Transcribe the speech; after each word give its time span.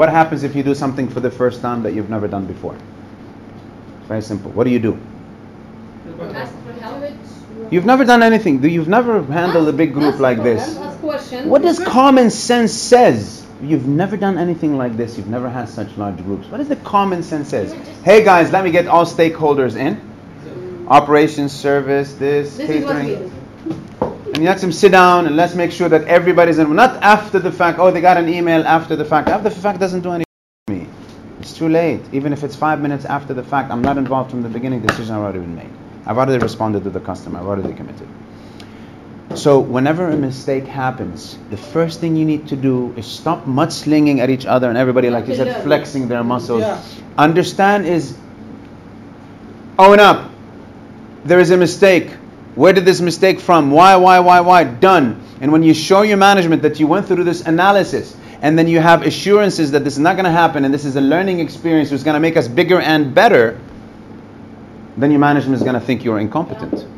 What 0.00 0.10
happens 0.10 0.44
if 0.44 0.54
you 0.54 0.62
do 0.62 0.76
something 0.76 1.08
for 1.08 1.18
the 1.18 1.28
first 1.28 1.60
time 1.60 1.82
that 1.82 1.92
you've 1.92 2.08
never 2.08 2.28
done 2.28 2.46
before? 2.46 2.76
Very 4.06 4.22
simple. 4.22 4.52
What 4.52 4.62
do 4.62 4.70
you 4.70 4.78
do? 4.78 4.96
Ask 6.20 6.54
for 6.64 6.72
help. 6.74 7.02
You've 7.72 7.84
never 7.84 8.04
done 8.04 8.22
anything. 8.22 8.62
You've 8.62 8.86
never 8.86 9.20
handled 9.24 9.66
a 9.66 9.72
big 9.72 9.92
group 9.92 10.20
like 10.20 10.40
this. 10.40 10.76
help, 10.76 10.86
Ask 10.86 11.00
questions. 11.00 11.46
What 11.48 11.62
does 11.62 11.80
common 11.80 12.30
sense 12.30 12.72
says? 12.72 13.44
You've 13.60 13.88
never 13.88 14.16
done 14.16 14.38
anything 14.38 14.78
like 14.78 14.96
this. 14.96 15.16
You've 15.16 15.26
never 15.26 15.50
had 15.50 15.68
such 15.68 15.96
large 15.96 16.18
groups. 16.18 16.46
What 16.46 16.58
does 16.58 16.68
the 16.68 16.76
common 16.76 17.24
sense 17.24 17.48
says? 17.48 17.72
Hey 18.04 18.22
guys, 18.22 18.52
let 18.52 18.62
me 18.62 18.70
get 18.70 18.86
all 18.86 19.04
stakeholders 19.04 19.74
in. 19.74 20.00
Operations, 20.86 21.50
service, 21.50 22.14
this, 22.14 22.56
This 22.56 22.70
is 22.70 22.84
what 22.84 23.02
catering. 23.02 23.32
And 24.38 24.44
you 24.44 24.50
let 24.50 24.60
them 24.60 24.70
sit 24.70 24.92
down 24.92 25.26
and 25.26 25.34
let's 25.34 25.56
make 25.56 25.72
sure 25.72 25.88
that 25.88 26.04
everybody's 26.04 26.60
in. 26.60 26.72
Not 26.76 27.02
after 27.02 27.40
the 27.40 27.50
fact. 27.50 27.80
Oh, 27.80 27.90
they 27.90 28.00
got 28.00 28.18
an 28.18 28.28
email 28.28 28.64
after 28.64 28.94
the 28.94 29.04
fact. 29.04 29.28
After 29.28 29.48
the 29.48 29.60
fact 29.60 29.80
doesn't 29.80 30.02
do 30.02 30.10
anything 30.10 30.32
for 30.68 30.74
me. 30.74 30.86
It's 31.40 31.54
too 31.54 31.68
late. 31.68 32.02
Even 32.12 32.32
if 32.32 32.44
it's 32.44 32.54
five 32.54 32.80
minutes 32.80 33.04
after 33.04 33.34
the 33.34 33.42
fact, 33.42 33.72
I'm 33.72 33.82
not 33.82 33.98
involved 33.98 34.30
from 34.30 34.42
the 34.42 34.48
beginning. 34.48 34.80
Decision 34.82 35.16
I've 35.16 35.22
already 35.22 35.40
been 35.40 35.56
made. 35.56 35.70
I've 36.06 36.18
already 36.18 36.40
responded 36.40 36.84
to 36.84 36.90
the 36.90 37.00
customer. 37.00 37.40
I've 37.40 37.48
already 37.48 37.74
committed. 37.74 38.06
So 39.34 39.58
whenever 39.58 40.08
a 40.08 40.16
mistake 40.16 40.66
happens, 40.66 41.36
the 41.50 41.56
first 41.56 41.98
thing 41.98 42.14
you 42.14 42.24
need 42.24 42.46
to 42.46 42.54
do 42.54 42.94
is 42.96 43.08
stop 43.08 43.44
mudslinging 43.44 44.20
at 44.20 44.30
each 44.30 44.46
other 44.46 44.68
and 44.68 44.78
everybody, 44.78 45.10
like 45.10 45.26
you 45.26 45.34
said, 45.34 45.64
flexing 45.64 46.06
their 46.06 46.22
muscles. 46.22 46.60
Yeah. 46.60 46.80
Understand 47.18 47.88
is 47.88 48.16
own 49.80 49.98
up. 49.98 50.30
There 51.24 51.40
is 51.40 51.50
a 51.50 51.56
mistake. 51.56 52.12
Where 52.58 52.72
did 52.72 52.84
this 52.84 53.00
mistake 53.00 53.38
from? 53.38 53.70
Why, 53.70 53.94
why, 53.94 54.18
why, 54.18 54.40
why? 54.40 54.64
Done. 54.64 55.22
And 55.40 55.52
when 55.52 55.62
you 55.62 55.72
show 55.72 56.02
your 56.02 56.16
management 56.16 56.62
that 56.62 56.80
you 56.80 56.88
went 56.88 57.06
through 57.06 57.22
this 57.22 57.42
analysis 57.42 58.16
and 58.42 58.58
then 58.58 58.66
you 58.66 58.80
have 58.80 59.02
assurances 59.02 59.70
that 59.70 59.84
this 59.84 59.92
is 59.92 60.00
not 60.00 60.16
going 60.16 60.24
to 60.24 60.32
happen 60.32 60.64
and 60.64 60.74
this 60.74 60.84
is 60.84 60.96
a 60.96 61.00
learning 61.00 61.38
experience 61.38 61.92
is 61.92 62.02
going 62.02 62.14
to 62.14 62.20
make 62.20 62.36
us 62.36 62.48
bigger 62.48 62.80
and 62.80 63.14
better, 63.14 63.60
then 64.96 65.12
your 65.12 65.20
management 65.20 65.54
is 65.54 65.62
going 65.62 65.74
to 65.74 65.80
think 65.80 66.02
you're 66.02 66.18
incompetent. 66.18 66.97